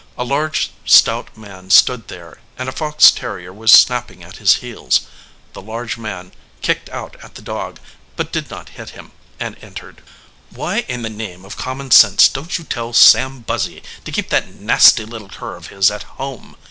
A 0.17 0.23
large 0.23 0.71
stout 0.83 1.37
man 1.37 1.69
stood 1.69 2.07
there 2.07 2.39
and 2.57 2.67
a 2.67 2.71
fox 2.71 3.11
terrier 3.11 3.53
was 3.53 3.71
snap 3.71 4.07
ping 4.07 4.23
at 4.23 4.37
his 4.37 4.55
heels. 4.55 5.01
The 5.53 5.61
large 5.61 5.95
man 5.95 6.31
kicked 6.63 6.89
out 6.89 7.15
at 7.23 7.35
the 7.35 7.41
dog, 7.43 7.79
but 8.15 8.31
did 8.31 8.49
not 8.49 8.69
hit 8.69 8.89
him, 8.97 9.11
and 9.39 9.55
entered. 9.61 10.01
"Why 10.49 10.79
in 10.87 11.03
the 11.03 11.09
name 11.11 11.45
of 11.45 11.55
common 11.55 11.91
sense 11.91 12.27
don 12.29 12.47
t 12.47 12.55
you 12.57 12.63
tell 12.67 12.93
Sam 12.93 13.41
Buzzy 13.41 13.83
to 14.03 14.11
keep 14.11 14.29
that 14.31 14.47
nasty 14.47 15.05
little 15.05 15.29
cur 15.29 15.55
of 15.55 15.67
his 15.67 15.91
at 15.91 16.01
home 16.01 16.57